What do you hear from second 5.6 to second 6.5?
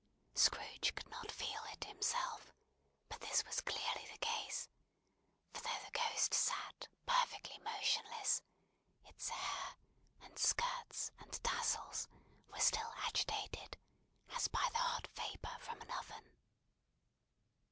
though the Ghost